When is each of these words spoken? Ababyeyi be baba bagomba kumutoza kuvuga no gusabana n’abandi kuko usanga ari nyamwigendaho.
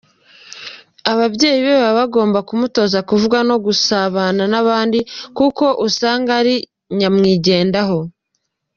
Ababyeyi 1.11 1.59
be 1.65 1.73
baba 1.81 1.93
bagomba 1.99 2.39
kumutoza 2.47 2.99
kuvuga 3.09 3.37
no 3.49 3.55
gusabana 3.65 4.43
n’abandi 4.51 4.99
kuko 5.37 5.65
usanga 5.87 6.29
ari 6.41 6.55
nyamwigendaho. 6.97 7.99